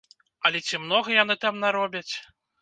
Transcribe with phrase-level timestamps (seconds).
[0.49, 2.09] Але ці многа яны там наробяць?